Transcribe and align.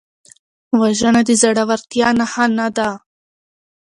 وژنه 0.79 1.21
د 1.27 1.29
زړورتیا 1.41 2.07
نښه 2.19 2.45
نه 2.57 2.67
ده 2.77 2.89